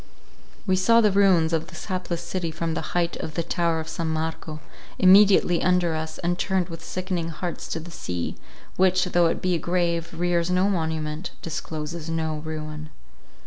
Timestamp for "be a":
9.43-9.59